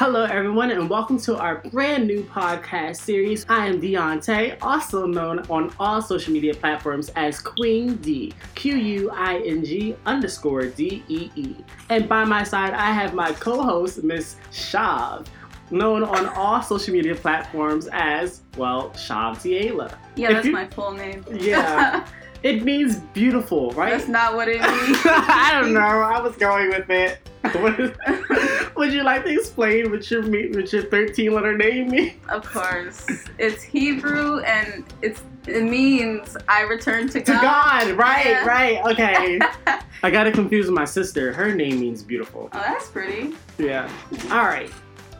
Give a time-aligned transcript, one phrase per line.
[0.00, 3.44] Hello, everyone, and welcome to our brand new podcast series.
[3.50, 9.10] I am Deontay, also known on all social media platforms as Queen D, Q U
[9.10, 11.54] I N G underscore D E E.
[11.90, 15.26] And by my side, I have my co host, Miss Shav,
[15.70, 19.94] known on all social media platforms as, well, Shav Tiela.
[20.16, 21.26] Yeah, If that's you- my full name.
[21.30, 22.06] Yeah.
[22.42, 23.90] It means beautiful, right?
[23.90, 24.98] that's not what it means.
[25.04, 25.80] I don't know.
[25.80, 27.18] I was going with it.
[28.76, 32.12] Would you like to explain what your what your thirteen letter name means?
[32.28, 33.06] of course,
[33.38, 37.42] it's Hebrew and it's it means I return to To God.
[37.42, 38.44] God, right, Yeah.
[38.46, 39.38] right, okay.
[40.02, 41.32] I got it confused with my sister.
[41.32, 42.48] Her name means beautiful.
[42.52, 43.34] Oh, that's pretty.
[43.58, 43.90] Yeah.
[44.30, 44.70] All right.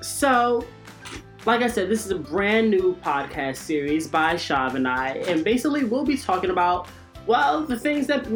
[0.02, 0.64] So,
[1.46, 5.42] like I said, this is a brand new podcast series by Shav and I, and
[5.44, 6.88] basically we'll be talking about
[7.26, 8.26] well the things that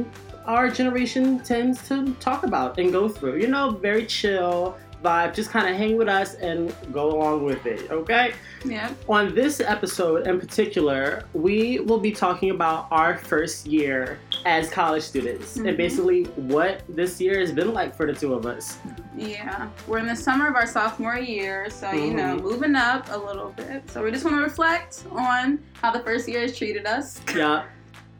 [0.47, 3.37] our generation tends to talk about and go through.
[3.37, 5.34] You know, very chill vibe.
[5.34, 7.91] Just kind of hang with us and go along with it.
[7.91, 8.33] Okay.
[8.65, 8.91] Yeah.
[9.09, 15.02] On this episode in particular, we will be talking about our first year as college
[15.02, 15.76] students and Mhm.
[15.76, 18.79] basically what this year has been like for the two of us.
[19.16, 19.69] Yeah.
[19.87, 22.43] We're in the summer of our sophomore year, so you know, Mhm.
[22.43, 23.82] moving up a little bit.
[23.91, 27.21] So we just want to reflect on how the first year has treated us.
[27.35, 27.63] yeah.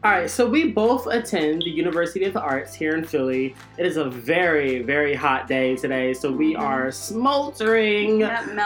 [0.05, 3.55] All right, so we both attend the University of the Arts here in Philly.
[3.79, 6.59] It is a very, very hot day today, so we Mhm.
[6.59, 8.19] are smoldering.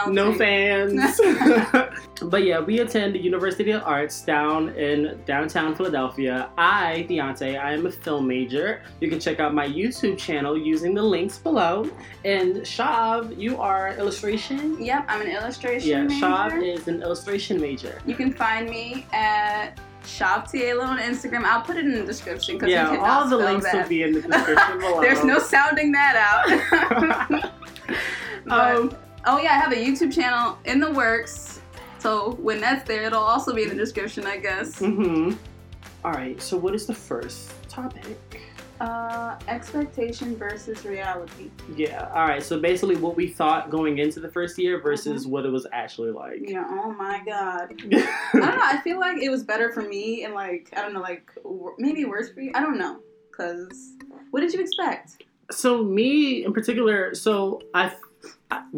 [0.08, 1.18] No fans.
[2.24, 6.50] but yeah, we attend the University of Arts down in downtown Philadelphia.
[6.58, 8.82] I, Deontay, I am a film major.
[9.00, 11.88] You can check out my YouTube channel using the links below.
[12.22, 14.76] And Shav, you are illustration?
[14.78, 16.26] Yep, I'm an illustration Yeah, major.
[16.26, 17.98] Shav is an illustration major.
[18.04, 21.44] You can find me at Shav Tiela on Instagram.
[21.44, 23.74] I'll put it in the description because you Yeah, all the links that.
[23.82, 25.00] will be in the description below.
[25.00, 27.50] There's no sounding that out.
[28.46, 31.60] But- um, oh yeah, I have a YouTube channel in the works.
[31.98, 34.78] So when that's there, it'll also be in the description, I guess.
[34.80, 35.36] Mm-hmm.
[36.04, 38.18] All right, so what is the first topic?
[38.80, 41.50] Uh, expectation versus reality.
[41.76, 45.44] Yeah, all right, so basically what we thought going into the first year versus what
[45.44, 46.40] it was actually like.
[46.48, 46.64] Yeah.
[46.68, 47.74] Oh my god.
[47.92, 48.62] I don't know.
[48.62, 51.30] I feel like it was better for me, and like I don't know, like
[51.78, 52.52] maybe worse for you.
[52.54, 53.00] I don't know.
[53.36, 53.96] Cause
[54.30, 55.24] what did you expect?
[55.50, 57.92] so me in particular so i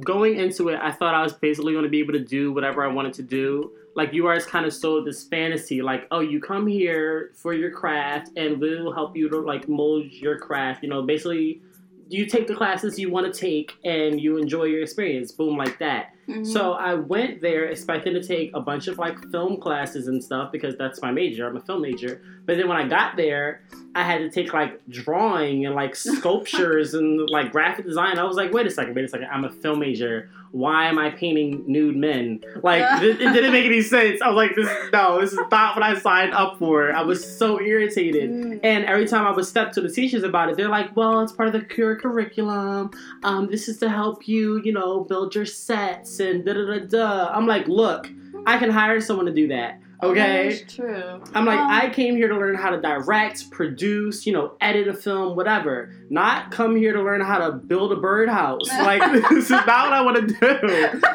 [0.00, 2.84] going into it i thought i was basically going to be able to do whatever
[2.84, 6.40] i wanted to do like you guys kind of sold this fantasy like oh you
[6.40, 10.88] come here for your craft and we'll help you to like mold your craft you
[10.88, 11.60] know basically
[12.08, 15.78] you take the classes you want to take and you enjoy your experience boom like
[15.78, 16.46] that Mhm.
[16.46, 20.52] so I went there expecting to take a bunch of like film classes and stuff
[20.52, 21.48] because that's my major.
[21.48, 22.22] I'm a film major.
[22.46, 23.62] But then when I got there,
[23.96, 25.96] I had to take like drawing and like
[26.32, 28.18] sculptures and like graphic design.
[28.20, 29.26] I was like, wait a second, wait a second.
[29.32, 30.30] I'm a film major.
[30.52, 32.40] Why am I painting nude men?
[32.62, 34.20] Like it, it didn't make any sense.
[34.22, 36.92] I was like, this no, this is not what I signed up for.
[36.92, 38.30] I was so irritated.
[38.30, 38.60] Mm.
[38.62, 41.32] And every time I would step to the teachers about it, they're like, well, it's
[41.32, 42.90] part of the cure curriculum.
[43.24, 46.78] Um, this is to help you, you know, build your sets and da da da
[46.86, 47.32] da.
[47.32, 48.10] I'm like, look,
[48.46, 49.80] I can hire someone to do that.
[50.02, 50.48] Okay.
[50.58, 51.22] That's true.
[51.34, 54.88] I'm like, Um, I came here to learn how to direct, produce, you know, edit
[54.88, 55.94] a film, whatever.
[56.10, 58.68] Not come here to learn how to build a birdhouse.
[58.82, 61.00] Like, this is not what I want to do.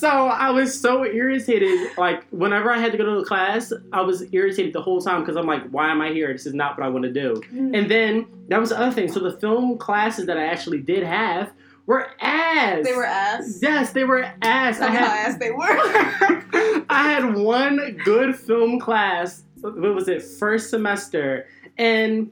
[0.00, 1.96] So I was so irritated.
[1.96, 5.20] Like, whenever I had to go to the class, I was irritated the whole time
[5.20, 6.30] because I'm like, why am I here?
[6.32, 7.40] This is not what I want to do.
[7.50, 7.78] Mm.
[7.78, 9.10] And then that was the other thing.
[9.10, 11.50] So the film classes that I actually did have
[11.86, 12.84] were ass.
[12.84, 13.58] they were ass.
[13.62, 14.78] Yes, they were ass.
[14.78, 15.64] That's I how had ass they were.
[16.90, 19.44] I had one good film class.
[19.60, 20.22] What was it?
[20.22, 21.46] First semester,
[21.78, 22.30] and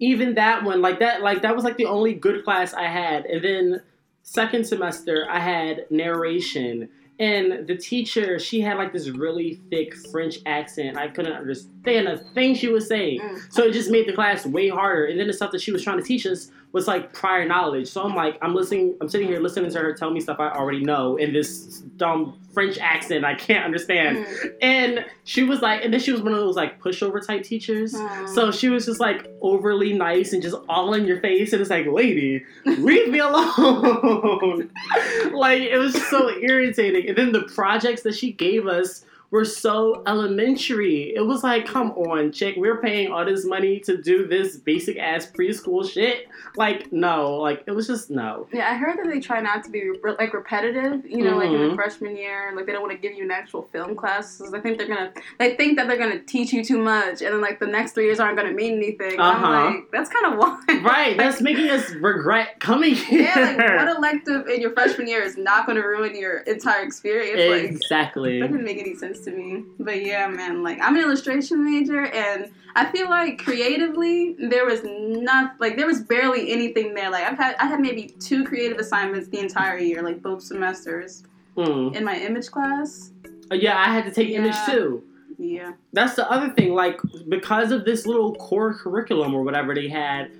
[0.00, 3.26] even that one, like that, like that was like the only good class I had.
[3.26, 3.82] And then
[4.22, 6.88] second semester, I had narration.
[7.20, 10.96] And the teacher, she had like this really thick French accent.
[10.96, 13.20] I couldn't understand a thing she was saying.
[13.20, 13.52] Mm.
[13.52, 15.06] So it just made the class way harder.
[15.06, 17.86] And then the stuff that she was trying to teach us was like prior knowledge.
[17.86, 20.50] So I'm like, I'm listening, I'm sitting here listening to her tell me stuff I
[20.50, 24.26] already know in this dumb French accent I can't understand.
[24.26, 24.54] Mm.
[24.60, 27.94] And she was like, and then she was one of those like pushover type teachers.
[27.94, 28.28] Mm.
[28.28, 31.52] So she was just like overly nice and just all in your face.
[31.52, 34.68] And it's like, lady, leave me alone.
[35.32, 37.08] like, it was so irritating.
[37.08, 39.04] And then the projects that she gave us
[39.34, 41.12] were so elementary.
[41.14, 44.96] It was like, come on, chick, we're paying all this money to do this basic
[44.96, 46.28] ass preschool shit.
[46.56, 48.46] Like, no, like it was just no.
[48.52, 51.04] Yeah, I heard that they try not to be re- like repetitive.
[51.04, 51.74] You know, like in the Mhm.
[51.74, 54.40] freshman year, like they don't want to give you an actual film class.
[54.40, 57.40] I think they're gonna, they think that they're gonna teach you too much, and then
[57.40, 59.18] like the next three years aren't gonna mean anything.
[59.18, 59.46] Uh-huh.
[59.46, 60.84] I'm like, that's kind of wild.
[60.84, 63.22] Right, that's making us regret coming here.
[63.34, 67.40] Yeah, like what elective in your freshman year is not to ruin your entire experience?
[67.50, 68.38] Like, exactly.
[68.40, 69.64] that didn't make any sense to me.
[69.78, 74.80] But yeah, man, like I'm an illustration major, and I feel like creatively there was
[74.84, 77.10] not like there was barely anything there.
[77.10, 81.24] Like I've had I had maybe two creative assignments the entire year, like both semesters
[81.56, 81.94] Mm.
[81.94, 83.12] in my image class.
[83.50, 85.04] Uh, Yeah, I had to take image too.
[85.38, 86.74] Yeah, That's the other thing.
[86.74, 86.98] Like,
[87.28, 90.30] because of this little core curriculum or whatever they had,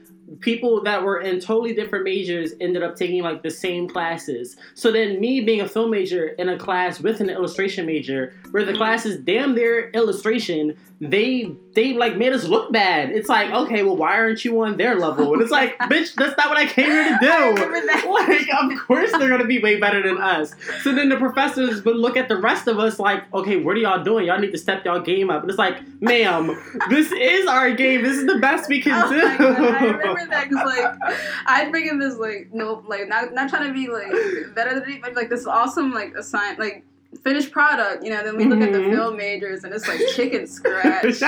[0.40, 4.56] people that were in totally different majors ended up taking like the same classes.
[4.74, 8.64] So then, me being a film major in a class with an illustration major, where
[8.64, 8.78] the mm-hmm.
[8.78, 13.10] class is damn near illustration, they they like made us look bad.
[13.10, 15.32] It's like, okay, well, why aren't you on their level?
[15.32, 17.28] And it's like, bitch, that's not what I came here to do.
[17.30, 18.00] I.
[18.14, 20.54] Like, of course they're gonna be way better than us.
[20.82, 23.80] So then the professors would look at the rest of us like, okay, what are
[23.80, 24.26] y'all doing?
[24.26, 25.42] Y'all need to step y'all game up.
[25.42, 26.56] And it's like, ma'am,
[26.90, 28.02] this is our game.
[28.02, 29.20] This is the best we can Oh do.
[29.20, 31.14] I remember that because like
[31.46, 34.88] I'd bring in this like no like not not trying to be like better than
[34.88, 36.84] me, but like this awesome like assign like
[37.22, 38.22] finished product, you know.
[38.24, 38.92] Then we look at the Mhm.
[38.94, 41.14] film majors and it's like chicken scratch.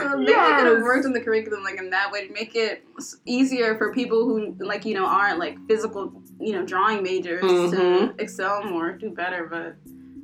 [0.00, 2.54] so maybe we could have worked on the curriculum like in that way to make
[2.56, 2.84] it
[3.26, 7.46] easier for people who like you know aren't like physical you know drawing majors to
[7.76, 8.20] Mhm.
[8.20, 9.46] excel more, do better.
[9.48, 9.76] But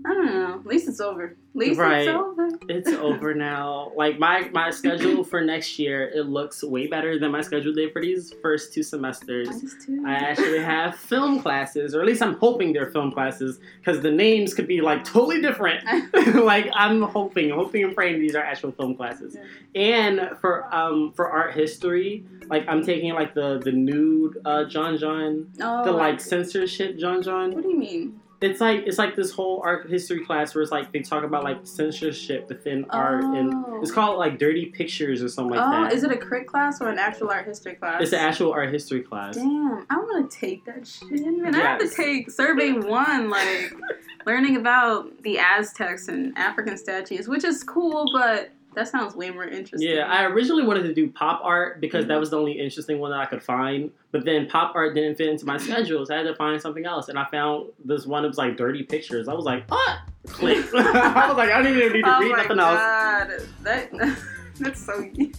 [0.07, 0.55] I don't know.
[0.61, 1.25] At least it's over.
[1.25, 2.07] At least Right.
[2.07, 2.49] it's over.
[2.69, 3.91] it's over now.
[3.97, 7.93] Like my my schedule for next year, it looks way better than my schedule did
[7.93, 9.49] for these first two semesters.
[9.49, 10.05] Mine is too.
[10.07, 14.11] I actually have film classes, or at least I'm hoping they're film classes, because the
[14.13, 15.83] names could be like totally different.
[16.45, 19.37] like I'm hoping, hoping and praying these are actual film classes.
[19.75, 24.99] And for um for art history, like I'm taking like the the nude uh John
[24.99, 27.53] John, Oh, the like censorship John John.
[27.53, 28.21] What do you mean?
[28.41, 31.43] It's like it's like this whole art history class where it's like they talk about
[31.43, 33.81] like censorship within art and Oh.
[33.81, 35.93] it's called like dirty pictures or something like oh, that.
[35.95, 38.03] is it a crit class or an actual art history class?
[38.03, 39.37] It's an actual art history class.
[39.37, 41.11] Damn, I want to take that shit.
[41.11, 43.73] Man, I have to take survey one, like
[44.27, 49.45] learning about the Aztecs and African statues, which is cool, but that sounds way more
[49.45, 49.91] interesting.
[49.91, 53.11] Yeah, I originally wanted to do pop art because that was the only interesting one
[53.11, 53.91] that I could find.
[54.13, 56.85] But then pop art didn't fit into my schedule, so I had to find something
[56.85, 57.09] else.
[57.09, 59.29] And I found this one that was like dirty pictures.
[59.29, 59.99] I was like, what?
[60.27, 60.59] Click.
[60.75, 62.79] I was like, I don't even need to oh read my nothing else.
[62.79, 63.31] god,
[63.63, 64.19] that
[64.61, 65.33] that's so you.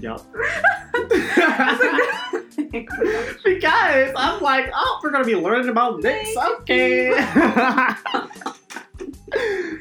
[0.00, 0.20] Yep.
[1.36, 1.90] That's a
[2.32, 2.88] good thing.
[3.44, 6.36] because I'm like, oh, we're gonna be learning about this.
[6.36, 7.10] Okay.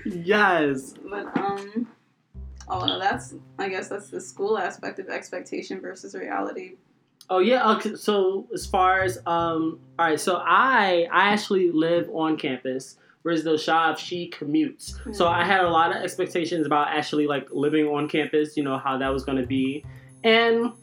[0.06, 0.94] yes.
[1.10, 1.83] But um,
[2.68, 6.76] oh no, that's I guess that's the school aspect of expectation versus reality.
[7.30, 7.72] Oh yeah.
[7.74, 7.96] Okay.
[7.96, 10.20] So as far as um, all right.
[10.20, 14.94] So I I actually live on campus, whereas though Shav she commutes.
[15.16, 18.58] So I had a lot of expectations about actually like living on campus.
[18.58, 19.86] You know how that was gonna be,
[20.24, 20.74] and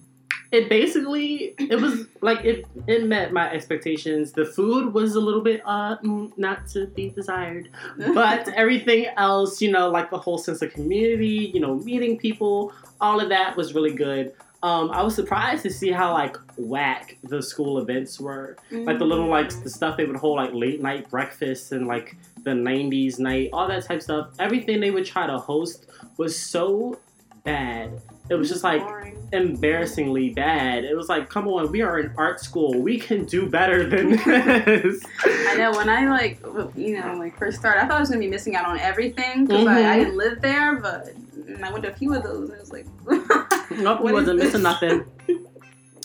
[0.53, 4.33] it basically it was like it it met my expectations.
[4.33, 7.69] The food was a little bit uh mm, not to be desired,
[8.15, 12.73] but everything else, you know, like the whole sense of community, you know, meeting people,
[13.01, 14.33] all of that was really good.
[14.63, 18.57] Um, I was surprised to see how like whack the school events were.
[18.71, 22.17] Like the little like the stuff they would hold like late night breakfasts and like
[22.43, 24.29] the '90s night, all that type stuff.
[24.39, 25.87] Everything they would try to host
[26.19, 26.99] was so
[27.45, 28.03] bad.
[28.31, 29.19] It was just like Boring.
[29.33, 30.85] embarrassingly bad.
[30.85, 32.81] It was like, come on, we are in art school.
[32.81, 35.03] We can do better than this.
[35.27, 36.41] I know when I like
[36.77, 39.47] you know like first started, I thought I was gonna be missing out on everything
[39.47, 40.05] because I, I Mhm.
[40.05, 41.09] didn't live there, but
[41.49, 42.87] and I went to a few of those and it was like,
[43.79, 45.05] Nope, you wasn't missing nothing.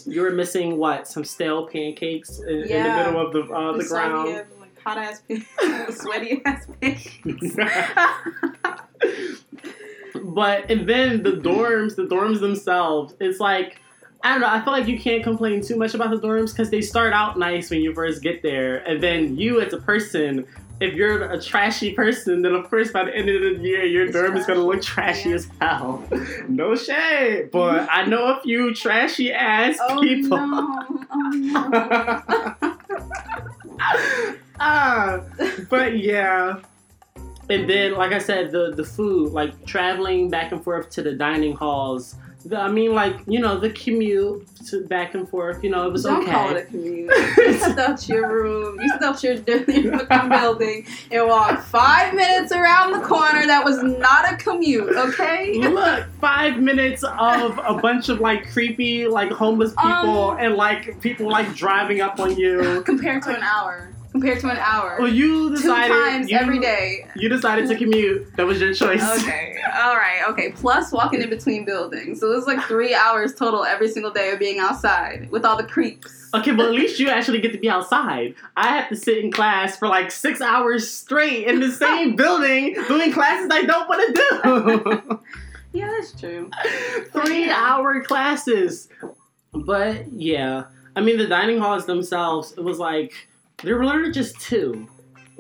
[0.08, 1.08] You were missing what?
[1.08, 4.28] Some stale pancakes in, in the middle of the uh, the ground.
[4.36, 5.24] Soggy, like hot ass,
[5.98, 7.10] sweaty ass pigs.
[10.24, 13.80] But and then the dorms, the dorms themselves, it's like
[14.24, 14.48] I don't know.
[14.50, 17.38] I feel like you can't complain too much about the dorms because they start out
[17.38, 20.48] nice when you first get there, and then you as a person,
[20.80, 24.06] if you're a trashy person, then of course by the end of the year your
[24.06, 25.36] It's dorm is gonna look trashy, trashy yeah.
[25.36, 26.04] as hell.
[26.50, 30.38] No shade, but I know a few trashy ass oh people.
[30.38, 30.86] no!
[31.12, 32.22] Oh no!
[34.60, 35.22] ah,
[35.70, 36.62] but yeah.
[37.50, 41.14] And then, like I said, the the food, like traveling back and forth to the
[41.14, 45.64] dining halls, The, I mean, like you know, the commute to back and forth.
[45.64, 46.32] You know, it was Don't okay.
[46.32, 47.12] call it a commute.
[47.12, 49.34] you out your room, you out your
[49.68, 53.46] your building, and walk five minutes around the corner.
[53.46, 55.58] That was not a commute, okay?
[55.70, 61.00] Look, five minutes of a bunch of like creepy, like homeless people, Um, and like
[61.02, 62.82] people like driving up on you.
[62.86, 63.92] Compared to an hour.
[64.16, 64.96] Compared to an hour.
[64.98, 67.06] Well, you decided Two times you, every day.
[67.18, 68.34] You decided to commute.
[68.38, 69.04] That was your choice.
[69.04, 70.54] Okay, all right, okay.
[70.54, 74.32] Plus walking in between buildings, so it was like three hours total every single day
[74.32, 76.30] of being outside with all the creeps.
[76.34, 78.36] Okay, but at least you actually get to be outside.
[78.56, 82.76] I have to sit in class for like six hours straight in the same building
[82.88, 85.20] doing classes I don't want to do.
[85.74, 86.50] Yeah, that's true.
[87.12, 88.88] Three hour classes.
[89.52, 93.28] But yeah, I mean, the dining halls themselves, it was like,
[93.64, 94.88] there were literally just two.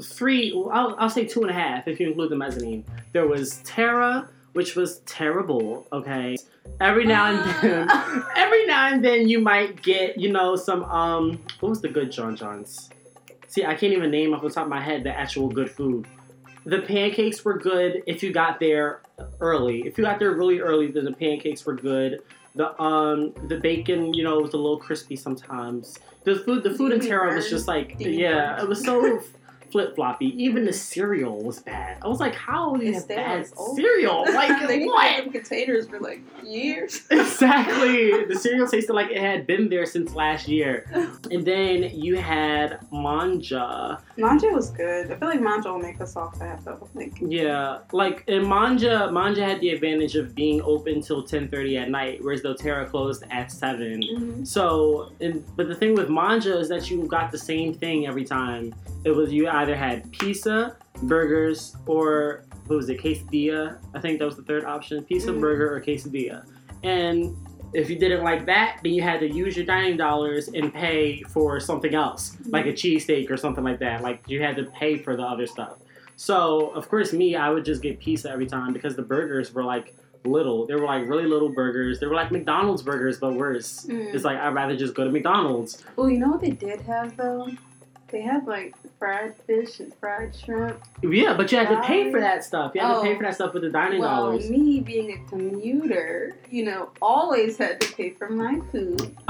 [0.01, 2.85] Three, I'll, I'll say two and a half if you include the mezzanine.
[3.13, 6.35] There was Terra, which was terrible, okay?
[6.81, 7.89] Every now and then,
[8.35, 12.11] every now and then you might get, you know, some, um, what was the good
[12.11, 12.89] John John's?
[13.47, 16.07] See, I can't even name off the top of my head the actual good food.
[16.65, 19.01] The pancakes were good if you got there
[19.39, 19.83] early.
[19.85, 22.21] If you got there really early, then the pancakes were good.
[22.55, 25.97] The um the bacon, you know, was a little crispy sometimes.
[26.23, 29.21] The food the food in Terra was just like yeah, it was so
[29.75, 30.27] flip floppy.
[30.41, 31.97] Even the cereal was bad.
[32.01, 34.23] I was like, how is It's bad cereal?
[34.33, 35.33] Like they what?
[35.33, 37.01] containers for like years.
[37.11, 38.23] exactly.
[38.23, 40.85] The cereal tasted like it had been there since last year.
[41.31, 44.01] And then you had manja.
[44.17, 45.11] Manja was good.
[45.11, 46.87] I feel like Manja will make us all fat though.
[46.93, 51.77] Like, Yeah, like in manja, manja had the advantage of being open till ten thirty
[51.77, 54.01] at night, whereas doTERRA closed at seven.
[54.01, 54.47] mhm.
[54.47, 58.23] So, and, but the thing with manja is that you got the same thing every
[58.23, 58.73] time.
[59.03, 63.77] It was you either had pizza, burgers, or what was it, quesadilla?
[63.93, 65.41] I think that was the third option: pizza, Mhm.
[65.41, 66.45] burger, or quesadilla.
[66.83, 67.35] And
[67.73, 71.21] if you didn't like that, then you had to use your dining dollars and pay
[71.23, 74.01] for something else, like a cheesesteak or something like that.
[74.01, 75.77] Like you had to pay for the other stuff.
[76.15, 79.63] So, of course, me, I would just get pizza every time because the burgers were
[79.63, 79.93] like
[80.23, 80.65] little.
[80.65, 81.99] They were like really little burgers.
[81.99, 83.85] They were like McDonald's burgers, but worse.
[83.89, 84.13] Mm.
[84.13, 85.83] It's like I'd rather just go to McDonald's.
[85.97, 87.49] Oh, you know what they did have though?
[88.09, 90.79] They had like fried fish and fried shrimp.
[91.01, 92.71] Yeah, but you had to pay for that stuff.
[92.75, 93.01] You had to Oh.
[93.01, 94.49] pay for that stuff with the dining well, dollars.
[94.49, 99.01] me being a commuter, you know, always had to pay for my food.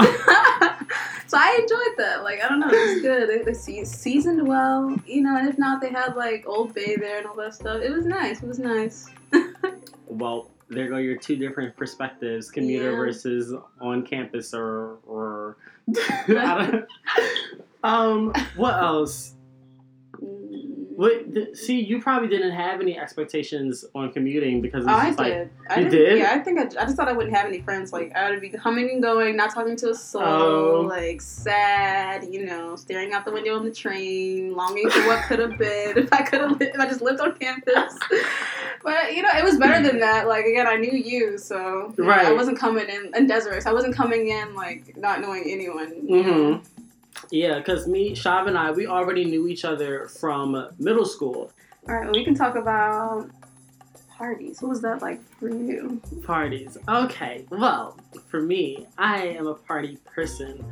[1.26, 2.22] so I enjoyed that.
[2.22, 3.28] Like I don't know, it was good.
[3.28, 5.36] They, they seasoned well, you know.
[5.36, 7.80] And if not, they had like Old Bay there and all that stuff.
[7.82, 8.42] It was nice.
[8.42, 9.08] It was nice.
[10.08, 12.96] Well, there go your two different perspectives: commuter Yeah.
[12.96, 15.56] versus on campus, or or.
[17.86, 19.32] Um, what else?
[20.18, 21.34] What?
[21.34, 25.50] th- See, you probably didn't have any expectations on commuting because it's I like did.
[25.68, 27.92] I You didn't- Yeah, I think I, I just thought I wouldn't have any friends.
[27.92, 30.80] Like I would be coming and going, not talking to a soul, Oh.
[30.88, 35.38] like sad, you know, staring out the window on the train, longing for what could
[35.38, 37.94] have been if I could have, if I just lived on campus.
[38.82, 40.28] But you know, it was better than that.
[40.28, 42.22] Like again, I knew you, so right.
[42.22, 43.60] know, I wasn't coming in and Desiree.
[43.60, 46.06] So I wasn't coming in like not knowing anyone.
[46.08, 46.64] Mhm.
[47.30, 51.50] Yeah, because me, Shav, and I, we already knew each other from middle school
[51.88, 53.30] All right, well, we can talk about
[54.16, 54.62] parties.
[54.62, 56.00] What was that like for you?
[56.24, 56.78] parties.
[56.88, 60.64] Okay, well, for me, I am a party person,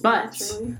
[0.00, 0.32] but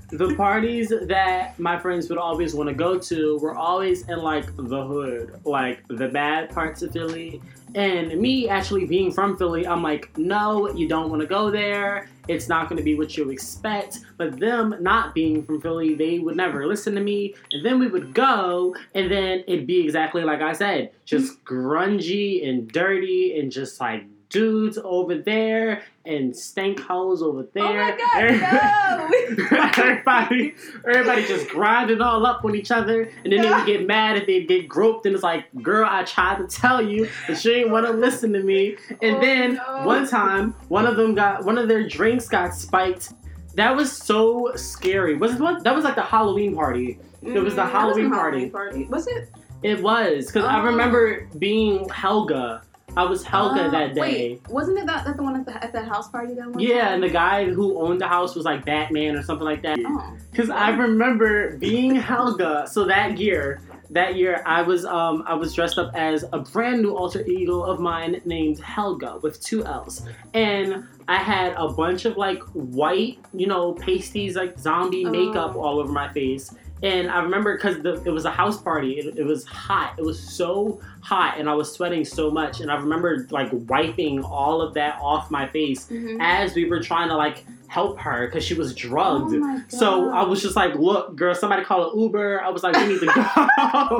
[0.09, 4.47] the parties that my friends would always want to go to were always in like
[4.55, 7.41] the hood, like the bad parts of Philly.
[7.75, 12.09] And me actually being from Philly, I'm like, no, you don't want to go there.
[12.29, 13.99] It's not going to be what you expect.
[14.17, 17.35] But them not being from Philly, they would never listen to me.
[17.51, 22.47] And then we would go, and then it'd be exactly like I said, just grungy
[22.47, 27.65] and dirty, and just like dudes over there and stank hoes over there.
[27.65, 29.09] Oh my God,
[29.39, 29.69] no!
[29.77, 30.55] everybody,
[30.87, 34.25] everybody just grinding all up on each other, and then they would get mad if
[34.25, 37.69] they get groped, and it's like, girl, I tried to tell you, but you ain't
[37.69, 38.77] want to listen to me.
[39.01, 39.81] And Oh, then no.
[39.85, 43.13] one time, one of them got one of their drinks got spiked.
[43.55, 45.15] That was so scary.
[45.15, 45.63] Was it what?
[45.63, 46.99] That was like the Halloween party.
[47.21, 48.49] It was the Mm, Halloween wasn't a party.
[48.49, 48.85] party.
[48.85, 49.29] Was it?
[49.63, 50.65] It was because I Oh.
[50.65, 52.61] remember being Helga.
[52.99, 54.01] I was Helga Uh, that day.
[54.01, 56.59] Wait, wasn't it that, that the one at, the, at that house party that one
[56.59, 56.93] Yeah, time?
[56.95, 59.79] and the guy who owned the house was like Batman or something like that.
[59.85, 60.17] Oh.
[60.31, 62.67] Because I remember being Helga.
[62.69, 66.81] So that year, that year I was um I was dressed up as a brand
[66.81, 72.05] new alter ego of mine named Helga with two L's, and I had a bunch
[72.05, 75.09] of like white, you know, pasties like zombie Oh.
[75.11, 76.53] makeup all over my face.
[76.81, 78.93] And I remember because it was a house party.
[78.99, 79.95] It, it was hot.
[79.97, 82.61] It was so hot, and I was sweating so much.
[82.61, 86.17] And I remember like wiping all of that off my face Mhm.
[86.21, 89.35] as we were trying to like help her because she was drugged.
[89.35, 92.75] Oh so I was just like, "Look, girl, somebody call an Uber." I was like,
[92.77, 93.13] "We need to go."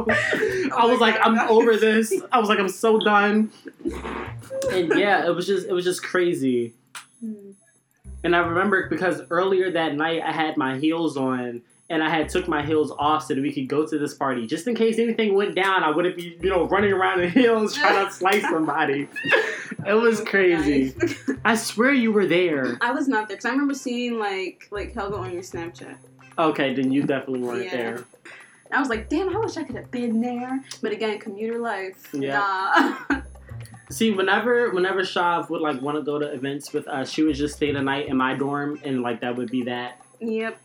[0.08, 3.52] I Oh was like, God, "I'm over this." I was like, "I'm so done."
[4.72, 6.74] And yeah, it was just it was just crazy.
[7.24, 7.54] Mm.
[8.24, 12.30] And I remember because earlier that night I had my heels on and I had
[12.30, 14.46] took my heels off so that we could go to this party.
[14.48, 17.76] Just in case anything went down, I wouldn't be, you know, running around in heels
[17.76, 19.08] trying to slice somebody.
[19.88, 20.94] It was crazy.
[20.98, 21.30] Nice.
[21.46, 22.78] I swear you were there.
[22.82, 25.98] I was not there because I remember seeing like like Helga on your Snapchat.
[26.38, 27.72] Okay, then you definitely weren't Yeah.
[27.76, 28.04] there.
[28.72, 30.64] I was like, damn, I wish I could have been there.
[30.84, 32.08] But again, commuter life.
[32.14, 32.96] Yeah.
[33.10, 33.22] Nah.
[33.90, 37.34] See, whenever whenever Shav would like want to go to events with us, she would
[37.36, 40.00] just stay the night in my dorm and like that would be that.
[40.20, 40.62] yep.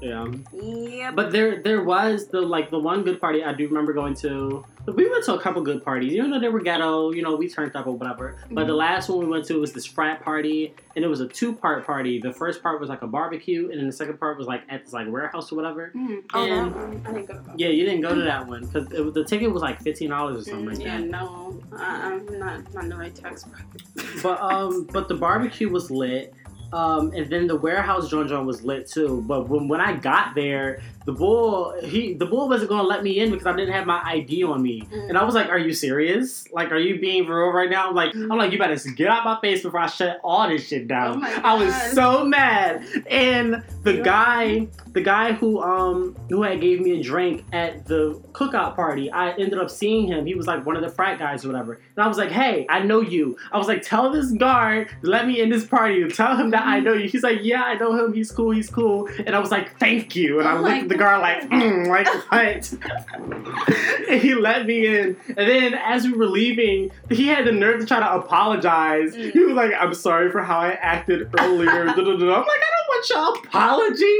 [0.00, 0.26] Yeah.
[0.52, 1.14] Yep.
[1.16, 4.64] But there there was the like the one good party I do remember going to.
[4.86, 7.10] We went to a couple good parties, even though they were ghetto.
[7.12, 8.36] You know, we turned up or whatever.
[8.52, 8.76] But the Mhm.
[8.78, 11.84] last one we went to was this frat party, and it was a two part
[11.84, 12.20] party.
[12.20, 14.84] The first part was like a barbecue, and then the second part was like at
[14.84, 15.90] this like warehouse or whatever.
[15.96, 16.22] Mm.
[16.34, 17.02] Oh, and- one.
[17.04, 17.58] I didn't go to that.
[17.58, 20.50] Yeah, you didn't go to that one because the ticket was like fifteen dollars or
[20.50, 21.06] something Mm, like yeah, that.
[21.08, 23.82] no, I, I'm not not in the right tax bracket.
[24.22, 26.32] But um, but the barbecue was lit.
[26.72, 29.22] Um, and then the warehouse John John was lit too.
[29.26, 33.20] But when, when I got there, the bull he the bull wasn't gonna let me
[33.20, 34.82] in because I didn't have my ID on me.
[34.82, 35.10] Mm.
[35.10, 36.50] And I was like, "Are you serious?
[36.52, 39.24] Like, are you being real right now?" I'm like, I'm like, you better get out
[39.24, 41.24] my face before I shut all this shit down.
[41.24, 42.84] Oh I was so mad.
[43.08, 44.66] And the guy,
[44.96, 49.32] the guy who um who had gave me a drink at the cookout party, I
[49.32, 50.24] ended up seeing him.
[50.24, 51.74] He was like one of the frat guys or whatever.
[51.74, 55.10] And I was like, "Hey, I know you." I was like, "Tell this guard to
[55.10, 56.08] let me in this party.
[56.08, 58.14] Tell him that I know you." He's like, "Yeah, I know him.
[58.14, 58.52] He's cool.
[58.52, 61.20] He's cool." And I was like, "Thank you." And I Oh looked at the guard
[61.20, 65.16] like, mm, "Like what?" and he let me in.
[65.28, 69.14] And then as we were leaving, he had the nerve to try to apologize.
[69.14, 69.32] Mm.
[69.32, 73.10] He was like, "I'm sorry for how I acted earlier." I'm like, "I don't want
[73.10, 74.18] your apology."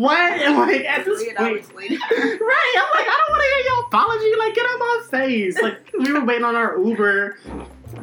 [0.00, 0.40] What?
[0.48, 1.36] And like at this point,
[1.74, 2.74] right?
[2.78, 4.32] I'm like, I don't want to hear your apology.
[4.38, 5.60] Like, get out my face.
[5.60, 7.36] Like we were waiting on our Uber.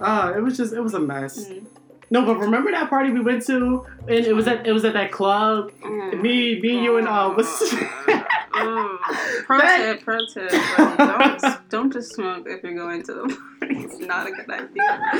[0.01, 1.47] Uh, it was just, it was a mess.
[1.47, 1.65] Mm.
[2.11, 4.93] No, but remember that party we went to, and it was at, it was at
[4.93, 5.71] that club.
[5.83, 6.21] Mm.
[6.21, 7.73] Me, me, you, and uh, what's?
[8.55, 8.97] Mm.
[9.45, 10.51] Pro That- tip, pro tip.
[10.51, 13.21] like, don't, don't just smoke if you're going to the
[13.59, 13.75] party.
[13.83, 15.11] It's not a good idea.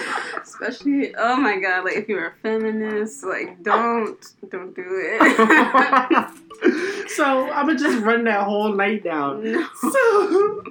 [0.41, 4.17] Especially, oh my god, like if you're a feminist, like don't,
[4.49, 5.19] don't do it.
[7.15, 9.43] so I'm gonna just run that whole night down.
[9.43, 9.67] no.
[9.81, 10.63] So,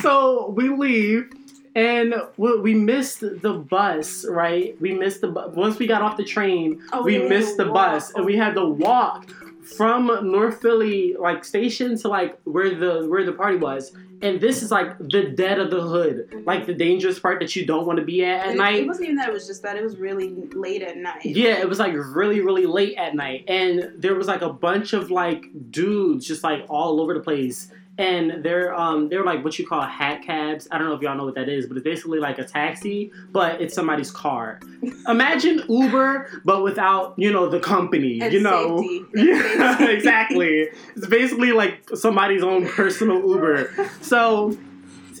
[0.00, 1.30] so we leave.
[1.74, 4.80] And we we missed the bus, right?
[4.80, 5.54] We missed the bus.
[5.54, 7.74] Once we got off the train, Oh, we missed the walk.
[7.74, 9.26] bus and we had to walk
[9.66, 13.92] from North Philly like station to like where the where the party was.
[14.22, 17.66] And this is like the dead of the hood, like the dangerous part that you
[17.66, 19.28] don't want to be at at It, it wasn't even that.
[19.28, 21.24] It was just that it was really late at night.
[21.24, 24.94] Yeah, it was like really, really late at night, and there was like a bunch
[24.94, 29.58] of like dudes just like all over the place, and they're um they're like what
[29.58, 30.68] you call hat cabs.
[30.70, 33.10] I don't know if y'all know what that is, but it's basically like a taxi,
[33.30, 34.60] but it's somebody's car.
[35.08, 38.20] Imagine Uber, but without you know the company.
[38.20, 38.80] And you know.
[39.14, 40.68] Yeah, exactly.
[40.96, 43.90] It's basically like somebody's own personal Uber.
[44.02, 44.56] So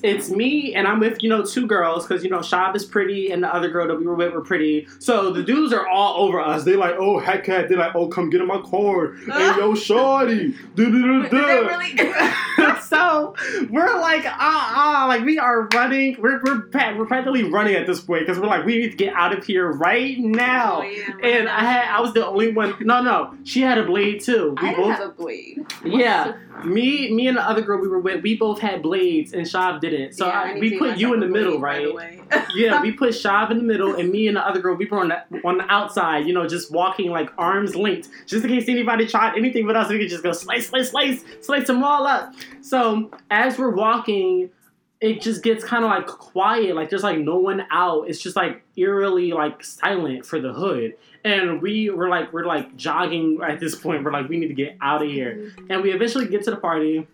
[0.02, 3.30] it's me and I'm with you know two girls because you know Shab is pretty
[3.30, 4.86] and the other girl that we were with were pretty.
[4.98, 6.64] So the dudes are all over us.
[6.64, 7.68] They like, oh heck cat.
[7.68, 9.14] They're like, oh come get in my car.
[9.36, 10.54] Hey yo shorty.
[12.86, 13.34] So
[13.70, 16.16] we're like ah ah like we are running.
[16.20, 19.12] We're we're we're practically running at this point because we're like we need to get
[19.14, 20.80] out of here right now.
[20.80, 22.74] Oh, yeah, And I had I was the only one.
[22.80, 24.56] No no, she had a blade too.
[24.62, 25.66] We I both have a blade.
[25.84, 29.46] yeah, me, me and the other girl we were with, we both had blades, and
[29.46, 30.14] Shav didn't.
[30.14, 31.94] So Yeah, I, we put you in the middle, the right?
[31.94, 32.20] way.
[32.54, 34.98] yeah, we put Shav in the middle, and me and the other girl we were
[34.98, 38.68] on the on the outside, you know, just walking like arms linked, just in case
[38.68, 42.06] anybody tried anything with us, we could just go slice, slice, slice, slice them all
[42.06, 42.32] up.
[42.62, 44.50] So as we're walking.
[44.98, 48.08] It just gets kind of like quiet, like there's like no one out.
[48.08, 52.74] It's just like eerily like silent for the hood, and we were like we're like
[52.76, 54.04] jogging at this point.
[54.04, 56.56] We're like we need to get out of here, and we eventually get to the
[56.56, 57.06] party.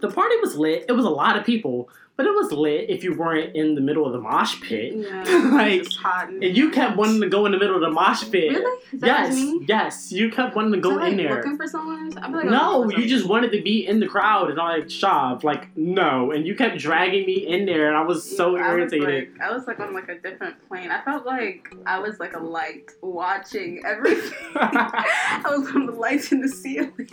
[0.00, 0.86] The party was lit.
[0.88, 1.88] It was a lot of people,
[2.20, 4.92] but it was lit if you weren't in the middle of the mosh pit.
[4.94, 5.22] Yeah,
[5.54, 5.86] like,
[6.28, 8.50] in and you kept wanting to go in the middle of the mosh pit.
[8.50, 8.82] Really?
[8.92, 9.64] Is that Yes, me?
[9.66, 11.36] yes, you kept wanting to go like, in there.
[11.36, 12.10] Looking for someone?
[12.10, 15.74] Like No, you just wanted to be in the crowd, and I'm like, Shav, like,
[15.78, 16.30] no.
[16.30, 19.32] And you kept dragging me in there, and I was so Yeah, I was, irritated.
[19.32, 20.90] like, I was like on like a different plane.
[20.90, 24.34] I felt like I was like a light watching everything.
[24.56, 27.08] I was on the lights in the ceiling.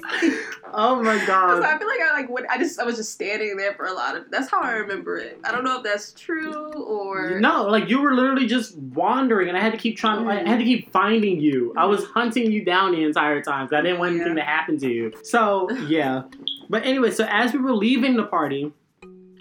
[0.74, 1.64] oh my god.
[1.64, 3.94] I feel like I like went, I just I was just standing there for a
[3.94, 4.26] lot of.
[4.30, 5.40] That's how I remember it.
[5.44, 9.58] I don't know if that's true or No, like you were literally just wandering, and
[9.58, 10.28] I had to keep trying.
[10.28, 11.74] I had to keep finding you.
[11.78, 12.14] I was mm-hmm.
[12.14, 15.14] hunting you down the entire time 'cause I didn't want anything to happen to you.
[15.24, 16.24] So yeah,
[16.70, 18.72] but anyway, so as we were leaving the party.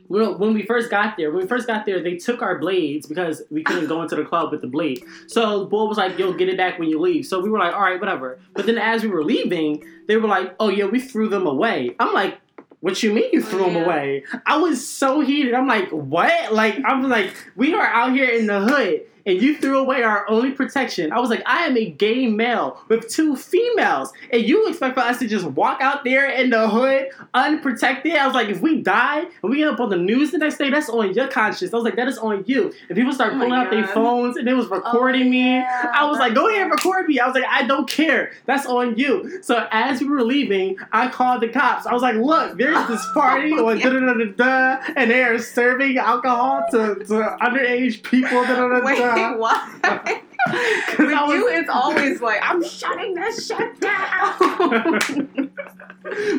[0.09, 3.43] When we first got there, when we first got there, they took our blades because
[3.51, 5.03] we couldn't go into the club with the blade.
[5.27, 7.75] So boy was like, "You'll get it back when you leave." So we were like,
[7.75, 11.01] "All right, whatever." But then as we were leaving, they were like, "Oh yeah, we
[11.01, 12.39] threw them away." I'm like,
[12.87, 13.85] "What you mean you threw them Yeah.
[13.85, 15.55] away?" I was so heated.
[15.55, 19.59] I'm like, "What?" Like I'm like, "We are out here in the hood." And you
[19.59, 21.13] threw away our only protection.
[21.13, 25.01] I was like, I am a gay male with two females, and you expect for
[25.01, 28.15] us to just walk out there in the hood unprotected?
[28.15, 30.59] I was like, if we die and we end up on the news the next
[30.59, 31.73] day, that's on your conscience.
[31.73, 32.73] I was like, that is on you.
[32.89, 35.57] And people start Oh pulling out their phones and it was recording me.
[35.57, 37.19] yeah, I was like, go ahead and record me.
[37.21, 38.33] I was like, I don't care.
[38.47, 39.43] That's on you.
[39.43, 41.87] So as we were leaving, I called the cops.
[41.87, 45.23] I was like, look, there's this party on da da da da da, and they
[45.23, 48.43] are serving alcohol to, to underage people.
[48.45, 48.99] Da da da Wait,
[49.39, 50.23] why?
[50.47, 51.35] Because With was.
[51.35, 54.37] you, it's always like I'm shutting this shit down.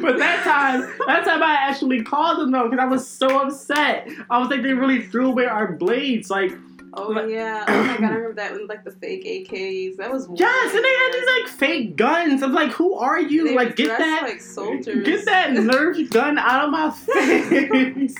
[0.01, 4.07] but that time, that time I actually called them though because I was so upset.
[4.29, 6.29] I was like, they really threw away our blades.
[6.29, 6.53] Like,
[6.93, 7.65] oh yeah.
[7.67, 9.97] Oh my god, I remember that with like the fake AKs.
[9.97, 12.43] That was yes, and they had these like fake guns.
[12.43, 13.49] I'm like, who are you?
[13.49, 15.05] They like, get dressed that, like soldiers.
[15.05, 18.15] get that Nerf gun out of my face.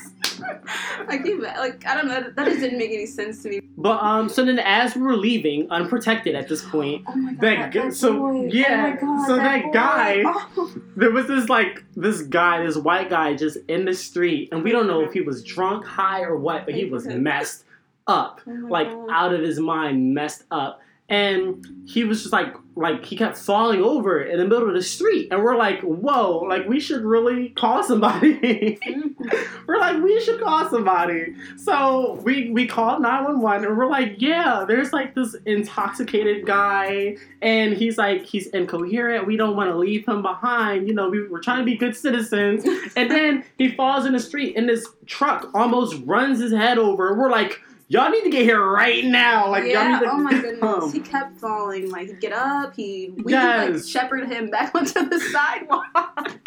[1.08, 2.30] Like you, like I don't know.
[2.34, 3.60] That just didn't make any sense to me.
[3.76, 7.40] but um, so then as we were leaving, unprotected at this point, Oh my god.
[7.40, 8.48] That gu- so, boy.
[8.52, 9.70] yeah, Oh my god, so that boy.
[9.72, 10.22] guy-
[10.56, 10.74] Oh.
[10.96, 14.70] there was this like this guy, this white guy, just in the street, and we
[14.72, 17.64] don't know if he was drunk, high, or what, but he was messed
[18.06, 18.40] up.
[18.46, 19.08] Oh like God.
[19.10, 20.80] out of his mind, messed up.
[21.08, 24.82] And he was just like, like he kept falling over in the middle of the
[24.82, 28.78] street, and we're like, whoa, like we should really call somebody.
[29.66, 31.34] we're like, we should call somebody.
[31.56, 36.46] So we we called nine one one, and we're like, yeah, there's like this intoxicated
[36.46, 39.26] guy, and he's like, he's incoherent.
[39.26, 40.86] We don't want to leave him behind.
[40.86, 42.64] You know, we, we're trying to be good citizens.
[42.96, 47.14] And then he falls in the street, and this truck almost runs his head over.
[47.14, 49.50] We're like, y'all need to get here right now.
[49.50, 50.92] Like, yeah, y'all need to oh my goodness.
[50.92, 51.90] He kept falling.
[51.90, 52.74] Like, he'd get up.
[52.74, 53.70] He, we Yes.
[53.74, 55.84] like shepherd him back onto the sidewalk.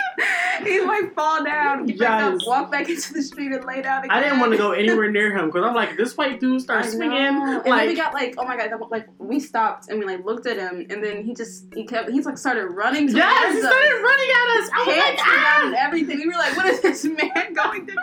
[0.64, 4.04] He'd like fall down, get back up, walk back into the street and lay down
[4.04, 4.16] again.
[4.16, 6.92] I didn't want to go anywhere near him because I'm like, this white dude starts
[6.92, 7.18] swinging.
[7.18, 10.46] And then we got like, oh my god, like we stopped and we like looked
[10.46, 13.08] at him, and then he just he kept he's like started running.
[13.10, 13.66] yes, he us.
[13.66, 14.70] started running at us.
[14.74, 15.74] I was like, ah!
[15.78, 16.18] everything.
[16.20, 17.96] We were like, what is this man going to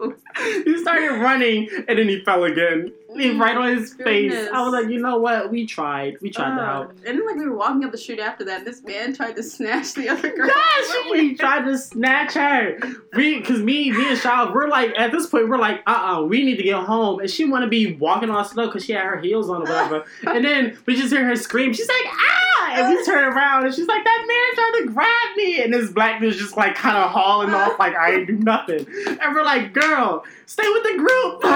[0.00, 0.16] do?
[0.64, 2.55] He started running and then he fell again.
[2.56, 4.48] He Mm, right on his face.
[4.52, 5.50] I was like, you know what?
[5.50, 6.16] We tried.
[6.20, 6.90] We tried to Uh, help.
[7.06, 9.42] And then like we were walking up the street after that, this man tried to
[9.42, 10.48] snatch the other girl.
[10.48, 12.78] Yes, we tried to snatch her.
[13.14, 16.22] We, cause me, me and Shaw, we're like at this point, we're like, uh, uh
[16.24, 18.92] we need to get home, and she want to be walking on snow because she
[18.92, 20.04] had her heels on or whatever.
[20.26, 21.72] and then we just hear her scream.
[21.72, 22.72] She's like, ah!
[22.74, 25.90] And we turn around, and she's like, that man tried to grab me, and this
[25.90, 28.86] black dude's just like kind of hauling off, like I ain't do nothing.
[29.06, 31.40] And we're like, girl, stay with the group.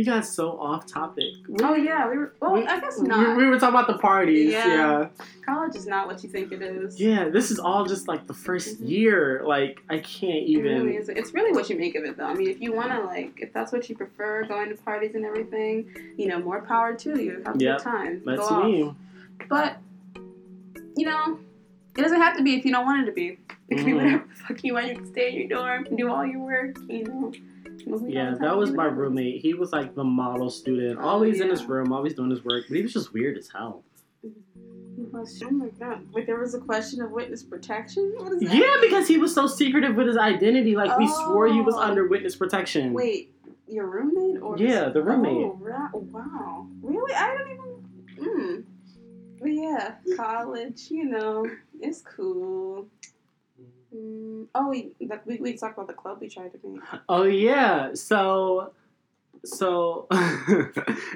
[0.00, 1.34] we got so off topic.
[1.60, 2.32] Oh yeah, we were.
[2.40, 3.36] Well, We- I guess not.
[3.36, 4.50] we were talking about the parties.
[4.50, 4.66] Yeah.
[4.66, 5.08] yeah.
[5.44, 6.98] College is not what you think it is.
[6.98, 8.88] Yeah, this is all just like the 1st Mhm.
[8.88, 9.42] year.
[9.44, 10.84] Like I can't It even.
[10.86, 11.10] really is.
[11.10, 12.24] It's really what you make of it, though.
[12.24, 15.14] I mean, if you want to, like, if that's what you prefer, going to parties
[15.14, 17.42] and everything, you know, more power to you.
[17.44, 18.22] Have a Yep, good time.
[18.24, 18.64] That's Go off.
[18.64, 18.94] me.
[19.50, 19.76] But,
[20.96, 21.38] you know,
[21.98, 23.38] it doesn't have to be if you don't want it to be.
[23.68, 23.96] It can be Mhm.
[23.96, 24.88] whatever the fuck you want.
[24.88, 27.32] You can stay in your dorm, do all your work, you know.
[27.86, 29.40] Move me all Yeah, that was my roommate.
[29.40, 32.64] He was like the model student, Oh, always in his room, always doing his work,
[32.68, 33.84] but he was just weird as hell.
[34.22, 34.30] He
[35.12, 36.06] Oh my god!
[36.12, 38.12] Like there was a question of witness protection.
[38.18, 38.54] What is that?
[38.54, 40.76] Yeah, because he was so secretive with his identity.
[40.76, 41.80] Like we swore he was Oh.
[41.80, 42.92] under witness protection.
[42.92, 43.34] Wait,
[43.66, 45.46] your roommate or Yeah, the roommate.
[45.94, 47.14] Oh, wow, really?
[47.14, 48.26] I don't even.
[48.28, 48.64] Mm.
[49.40, 50.88] But yeah, college.
[50.90, 51.46] You know,
[51.80, 52.86] it's cool.
[53.94, 54.46] Mm.
[54.54, 56.80] Oh, we, like, we we talked about the club we tried to make.
[57.08, 58.72] Oh yeah, so
[59.44, 60.06] so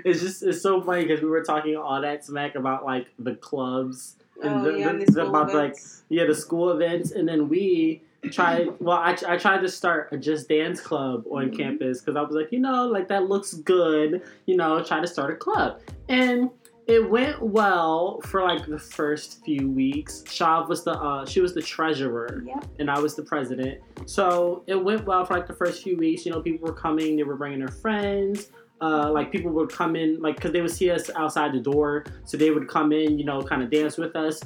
[0.04, 3.34] it's just it's so funny because we were talking all that smack about like the
[3.36, 5.76] clubs and oh the, yeah, the- the about like
[6.08, 8.68] yeah the school events, and then we tried.
[8.80, 11.56] Well, I, I tried to start a Just Dance club on Mhm.
[11.56, 14.22] campus because I was like, you know, like that looks good.
[14.46, 16.50] You know, try to start a club, and
[16.86, 20.22] it went well for like the first few weeks.
[20.26, 22.66] Shav was the uh, she was the treasurer, Yep.
[22.78, 23.80] and I was the president.
[24.06, 26.26] So it went well for like the first few weeks.
[26.26, 28.50] You know, people were coming, they were bringing their friends.
[28.80, 32.04] Uh, like people would come in, like because they would see us outside the door,
[32.24, 34.42] so they would come in, you know, kind of dance with us.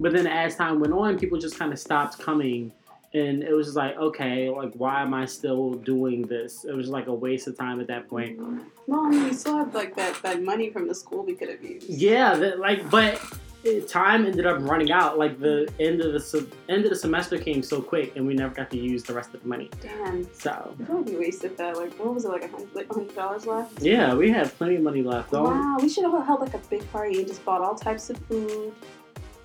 [0.00, 2.72] But then as time went on, people just kind of stopped coming,
[3.14, 6.64] and it was just like, okay, like why am I still doing this?
[6.64, 8.38] It was like a waste of time at that point.
[8.86, 11.48] Well, I mean, we still have like that, that money from the school we could
[11.48, 11.88] have used.
[11.88, 13.20] Yeah, that, like, but
[13.64, 15.18] it, time ended up running out.
[15.18, 18.34] Like the end of the se- end of the semester came so quick, and we
[18.34, 19.70] never got to use the rest of the money.
[19.80, 20.26] Damn.
[20.34, 21.76] So I feel like we wasted that.
[21.76, 23.80] Like, what was it, like a hundred like hundred dollars left?
[23.82, 25.32] yeah, we had plenty of money left.
[25.32, 28.18] Wow, we should have held like a big party and just bought all types of
[28.26, 28.72] food.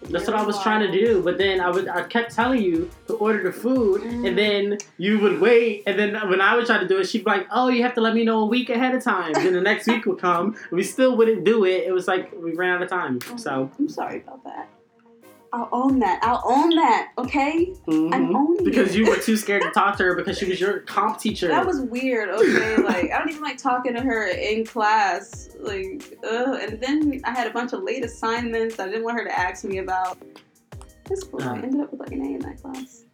[0.04, 2.90] That's what I was trying to do, but then I would I kept telling you
[3.08, 4.36] to order the food, and mm.
[4.36, 7.32] then you would wait, and then when I would try to do it, she'd be
[7.32, 9.62] like, "Oh, you have to let me know a week ahead of time." then the
[9.62, 11.84] next week would come, we still wouldn't do it.
[11.86, 13.20] It was like we ran out of time.
[13.32, 14.70] Oh, so I'm sorry about that.
[15.58, 16.20] I'll own that.
[16.24, 17.12] I'll own that.
[17.18, 17.74] Okay.
[17.88, 18.14] mhm.
[18.14, 19.00] I'm owning because it.
[19.00, 21.48] you were too scared to talk to her because she was your comp teacher.
[21.48, 22.30] That was weird.
[22.30, 25.50] Okay, like I don't even like talking to her in class.
[25.60, 26.60] Like, ugh.
[26.62, 29.64] and then I had a bunch of late assignments I didn't want her to ask
[29.66, 30.18] me about.
[31.10, 31.42] This cool.
[31.42, 31.54] I Uh.
[31.56, 33.06] ended up with like an A in that class.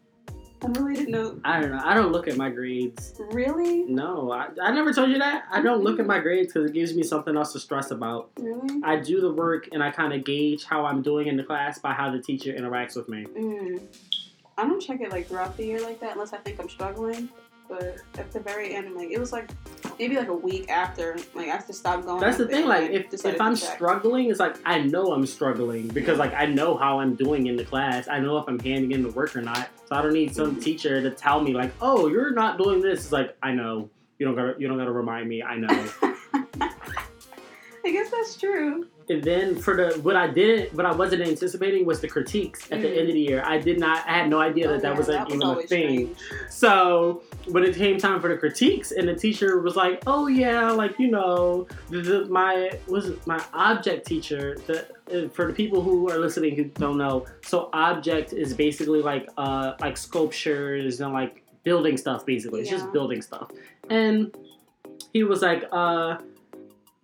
[0.63, 1.39] I really didn't know.
[1.43, 1.81] I don't know.
[1.83, 3.15] I don't look at my grades.
[3.31, 5.43] Really, No, I, I never told you that.
[5.51, 8.29] I don't look at my grades because it gives me something else to stress about.
[8.37, 8.81] really.
[8.83, 11.79] I do the work and I kind of gauge how I'm doing in the class
[11.79, 13.25] by how the teacher interacts with me.
[13.25, 13.81] Mm.
[14.57, 17.29] I don't check it like throughout the year like that unless I think I'm struggling.
[17.67, 19.49] But at the very end, I'm like it was like
[19.99, 22.19] maybe like a week after, like I just stopped going.
[22.19, 22.67] That's the thing.
[22.67, 26.75] Like, if, if I'm struggling, it's like I know I'm struggling because like I know
[26.77, 28.07] how I'm doing in the class.
[28.07, 29.69] I know if I'm handing in the work or not.
[29.87, 30.63] So I don't need some Mhm.
[30.63, 33.01] teacher to tell me like, oh, you're not doing this.
[33.03, 33.89] It's like I know.
[34.19, 34.55] You don't gotta.
[34.59, 35.41] You don't gotta remind me.
[35.43, 35.89] I know.
[38.15, 38.87] That's true.
[39.09, 42.81] and then for the what I didn't, what I wasn't anticipating was the critiques at
[42.81, 42.97] the Mm.
[42.99, 43.43] end of the year.
[43.45, 44.07] I did not.
[44.07, 46.15] I had no idea that Oh, that yeah, was like even a thing.
[46.15, 46.17] strange.
[46.49, 50.71] So when it came time for the critiques, and the teacher was like, "Oh yeah,
[50.71, 54.55] like you know, the, the, my was my object teacher.
[54.67, 59.01] The, uh, for the people who are listening who don't know, so object is basically
[59.01, 62.25] like uh like sculptures and like building stuff.
[62.25, 62.77] Basically, it's Yeah.
[62.77, 63.51] just building stuff.
[63.89, 64.33] And
[65.11, 66.17] he was like, uh.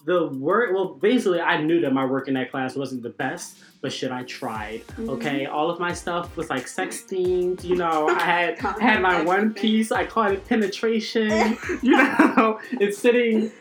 [0.09, 3.59] The work, well, basically, I knew that my work in that class wasn't the best,
[3.79, 4.81] but shit, I tried.
[4.97, 5.07] Mhm.
[5.07, 7.63] Okay, all of my stuff was like sex themed.
[7.63, 9.91] You know, I had had my one piece.
[9.91, 11.55] I called it penetration.
[11.83, 13.51] you know, it's sitting.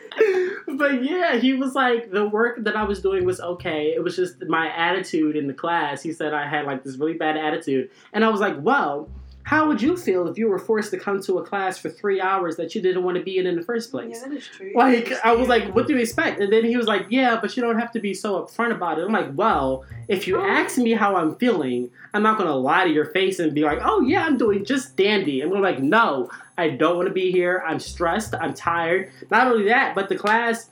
[0.67, 3.93] But yeah, he was like the work that I was doing was okay.
[3.95, 6.01] It was just my attitude in the class.
[6.01, 9.07] He said I had like this really bad attitude, and I was like, well.
[9.49, 12.21] How would you feel if you were forced to come to a class for three
[12.21, 14.11] hours that you didn't want to be in in the first place?
[14.13, 14.71] Yeah, that is true.
[14.75, 16.39] Like I was like, what do you expect?
[16.39, 18.99] And then he was like, yeah, but you don't have to be so upfront about
[18.99, 19.05] it.
[19.05, 20.45] I'm like, well, if you oh.
[20.45, 23.79] ask me how I'm feeling, I'm not gonna lie to your face and be like,
[23.81, 25.41] oh yeah, I'm doing just dandy.
[25.41, 27.63] I'm gonna be like, no, I don't want to be here.
[27.65, 28.35] I'm stressed.
[28.39, 29.09] I'm tired.
[29.31, 30.69] Not only that, but the class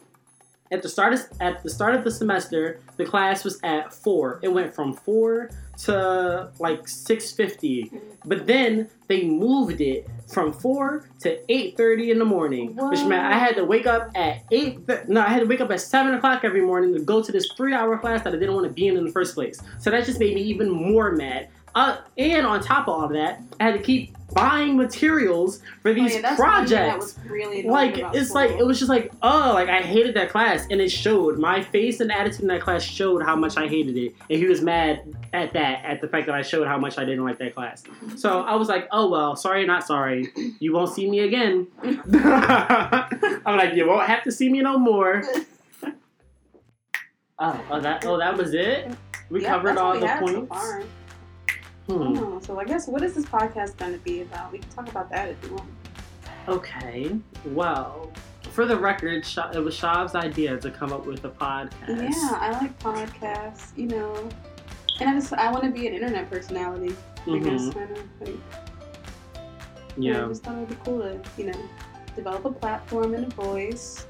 [0.72, 4.40] at the start of, at the start of the semester, the class was at four.
[4.44, 7.92] It went from four to like six fifty,
[8.26, 13.26] but then they moved it from four to eight thirty in the morning, which meant
[13.26, 14.86] I had to wake up at eight.
[14.88, 17.32] Th- no, I had to wake up at seven o'clock every morning to go to
[17.32, 19.60] this three-hour class that I didn't want to be in in the first place.
[19.80, 21.50] So that just made me even more mad.
[21.78, 25.92] Uh, and on top of all of that, I had to keep buying materials for
[25.92, 27.20] Oh, these yeah, one thing projects.
[27.28, 28.42] really like it's school.
[28.42, 30.66] like it was just like oh like I hated that class.
[30.72, 31.38] And it showed.
[31.38, 34.16] My face and attitude in that class showed how much I hated it.
[34.30, 37.06] And he was mad at that at the fact that I showed how much I
[37.06, 37.84] didn't like that class.
[38.16, 40.28] So I was like oh well sorry not sorry.
[40.60, 41.68] You won't see me again.
[41.84, 45.24] I'm like you won't have to see me no more.
[47.40, 48.90] Oh, oh that oh that was it?
[49.30, 50.50] We Yeah, covered all the so points?
[50.50, 50.82] far.
[51.88, 52.18] Hmm.
[52.18, 54.52] Oh, so I guess what is this podcast going to be about?
[54.52, 55.70] We can talk about that if you want.
[56.48, 57.16] okay
[57.48, 58.12] well
[58.52, 61.72] for the record, it was Shav's idea to come up with a podcast.
[61.90, 64.28] Yeah, I like podcasts, you know,
[65.00, 66.96] and I just I want to be an internet personality.
[67.28, 67.74] I guess Mhm.
[67.74, 68.36] kind of like
[69.98, 70.26] yeah.
[70.26, 71.60] I just thought it would be cool to you know
[72.16, 74.08] develop a platform and a voice.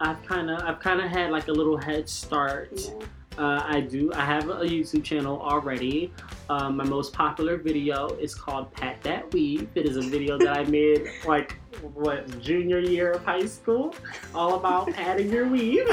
[0.00, 3.04] I've kind of I've kind of had like a little head start Yeah.
[3.38, 4.12] Uh, I do.
[4.14, 6.12] I have a YouTube channel already.
[6.50, 10.56] Um, my most popular video is called "Pat That Weave." It is a video that
[10.56, 11.58] I made like
[11.94, 13.94] what junior year of high school,
[14.34, 15.86] all about patting your weave.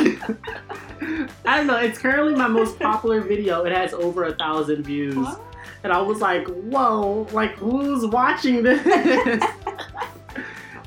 [1.46, 1.78] I don't know.
[1.78, 3.64] It's currently my most popular video.
[3.64, 5.40] It has over a thousand views, What?
[5.84, 7.26] and I was like, "Whoa!
[7.32, 8.84] Like who's watching this?"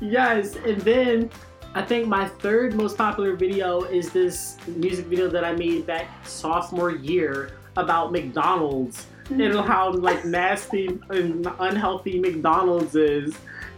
[0.01, 1.29] yes, and then
[1.75, 6.07] I think my third most popular video is this music video that I made back
[6.25, 9.41] sophomore year about McDonald's mm-hmm.
[9.41, 13.35] and how like nasty and unhealthy McDonald's is.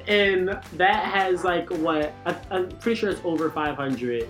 [0.07, 4.27] And that has like what I, I'm pretty sure it's over 500.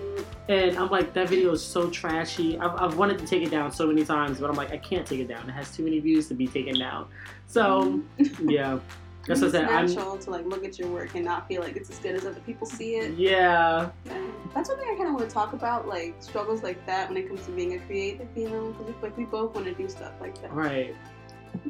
[0.48, 2.56] And I'm like, that video is so trashy.
[2.58, 5.04] I've, I've wanted to take it down so many times, but I'm like, I can't
[5.04, 5.48] take it down.
[5.48, 7.08] It has too many views to be taken down.
[7.48, 8.48] So mm-hmm.
[8.48, 8.78] yeah,
[9.26, 9.62] that's what I said.
[9.64, 11.98] It's I'm, natural to like look at your work and not feel like it's as
[11.98, 13.16] good as other people see it.
[13.18, 14.20] yeah, Yeah.
[14.54, 17.16] That's one thing I kind of want to talk about, like struggles like that when
[17.18, 19.88] it comes to being a creative, you know, because like we both want to do
[19.88, 20.52] stuff like that.
[20.52, 20.94] Right.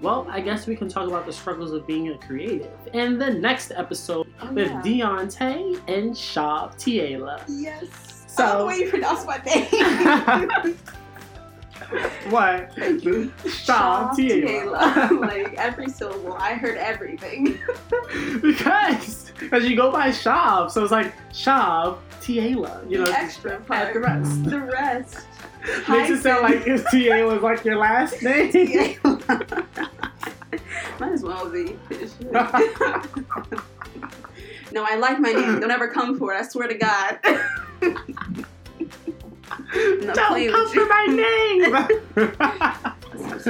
[0.03, 3.31] Well, I guess we can talk about the struggles of being a creative in the
[3.31, 4.83] next episode Oh, with yeah.
[4.83, 7.43] Deontay and Shab Tiela.
[7.49, 8.25] Yes.
[8.27, 10.77] So- the way you pronounce my name.
[12.31, 12.75] what?
[12.77, 14.47] Shab Tiela.
[14.47, 15.21] Taylor.
[15.27, 17.59] like every syllable, I heard everything.
[18.43, 22.89] because because you go by Shab, so it's like Shab Tiela.
[22.89, 23.93] You know, The extra part.
[23.93, 24.45] the rest.
[24.45, 25.27] the rest.
[25.89, 28.53] Makes it sound like if Tiela was like your last name.
[31.01, 31.77] Might as well be.
[34.73, 35.61] no, I like my name.
[35.61, 36.39] Don't ever come for it.
[36.39, 37.19] I swear to God.
[39.71, 41.07] Don't come for my
[42.87, 42.93] name.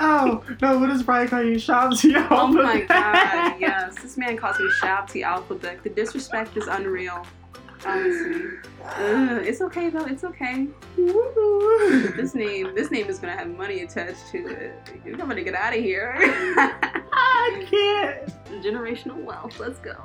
[0.00, 0.78] oh no!
[0.78, 1.56] What does Brian call you?
[1.56, 2.26] Shab Tiela.
[2.30, 3.94] Oh my god, yes.
[4.02, 5.82] This man calls me Shabti Alphabet.
[5.82, 7.24] The disrespect is unreal.
[7.84, 8.42] Honestly.
[8.84, 10.66] Ugh, it's okay though, it's okay.
[10.96, 14.74] This name this name is gonna have money attached to it.
[15.06, 16.14] I'm gonna get out of here.
[16.18, 18.62] I can't.
[18.64, 19.96] Generational wealth, let's go.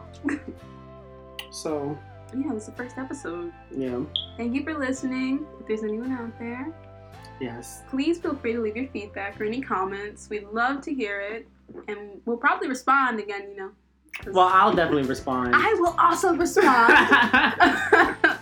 [1.51, 1.97] So
[2.35, 3.51] Yeah, this is the first episode.
[3.71, 3.99] yeah,
[4.37, 5.45] Thank you for listening.
[5.59, 6.67] If there's anyone out there,
[7.41, 7.83] yes.
[7.89, 10.29] please feel free to leave your feedback or any comments.
[10.29, 11.47] We'd love to hear it.
[11.87, 13.71] And we'll probably respond again, you know.
[14.31, 15.55] Well, I'll definitely respond.
[15.55, 16.93] I will also respond.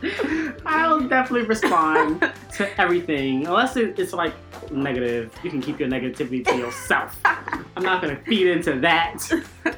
[0.66, 4.34] I'll definitely respond to everything, unless it's like
[4.70, 5.34] negative.
[5.42, 7.18] You can keep your negativity to yourself.
[7.24, 9.24] I'm not gonna feed into that.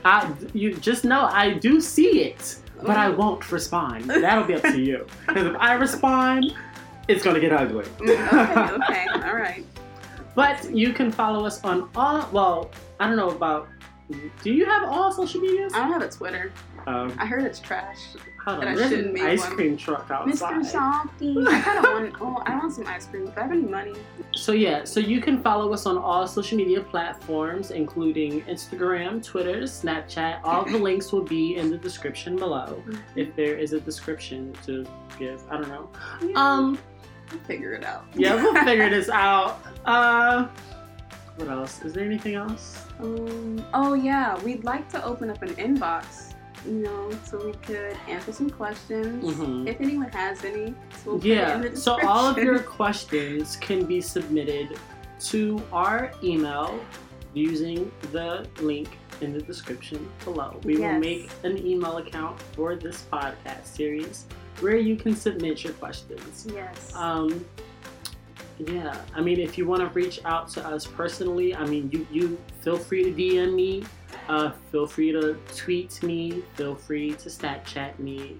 [0.04, 3.16] I, you just know I do see it, but I mm.
[3.16, 4.04] won't respond.
[4.10, 5.06] That'll be up to you.
[5.26, 6.54] Because if I respond,
[7.10, 7.84] it's gonna get ugly.
[8.00, 9.64] okay, okay, all right.
[10.34, 12.28] But you can follow us on all.
[12.32, 13.68] Well, I don't know about.
[14.42, 15.72] Do you have all social medias?
[15.72, 16.52] I don't have a Twitter.
[16.88, 17.98] Um, I heard it's trash.
[18.44, 19.54] hold That on, I there's shouldn't an ice one.
[19.54, 20.54] cream truck outside.
[20.54, 20.72] Mr.
[21.20, 21.46] Softee.
[21.48, 22.14] I kind of want.
[22.20, 23.28] Oh, I want some ice cream.
[23.28, 23.94] If I have any money.
[24.32, 29.60] So yeah, so you can follow us on all social media platforms, including Instagram, Twitter,
[29.62, 30.40] Snapchat.
[30.42, 32.82] All the links will be in the description below,
[33.14, 34.84] if there is a description to
[35.20, 35.40] give.
[35.50, 35.88] I don't know.
[36.22, 36.78] Yeah, Um,
[37.30, 38.04] we'll figure it out.
[38.14, 39.60] yeah, we'll figure this out.
[39.84, 40.46] Uh,
[41.36, 41.82] what else?
[41.82, 42.84] Is there anything else?
[43.00, 46.26] Um, oh yeah, we'd like to open up an inbox.
[46.66, 49.66] You know, so we could answer some questions Mhm.
[49.66, 50.74] if anyone has any.
[51.02, 51.74] So we'll put it in Yeah.
[51.74, 54.78] So all of your questions can be submitted
[55.20, 56.78] to our email
[57.32, 60.60] using the link in the description below.
[60.64, 64.26] We will make an email account for this podcast series
[64.60, 66.46] where you can submit your questions.
[66.52, 66.94] Yes.
[66.94, 67.44] Um,
[68.66, 72.06] yeah, I mean, if you want to reach out to us personally, I mean, you
[72.10, 73.84] you feel free to DM me,
[74.28, 78.36] uh, feel free to tweet me, feel free to Snapchat me.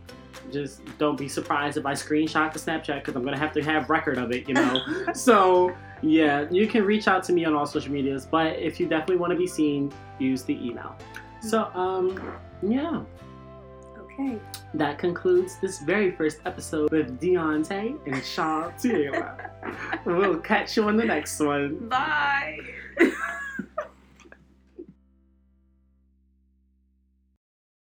[0.53, 3.89] Just don't be surprised if I screenshot the Snapchat because I'm gonna have to have
[3.89, 4.81] record of it, you know.
[5.15, 8.89] so yeah, you can reach out to me on all social medias, but if you
[8.89, 10.97] definitely want to be seen, use the email.
[11.41, 12.21] So um,
[12.63, 13.03] yeah
[14.21, 14.39] okay.
[14.75, 19.51] that concludes this very first episode with Deontay and Sean Taylor.
[20.05, 21.89] we'll catch you on the next one.
[21.89, 22.59] Bye.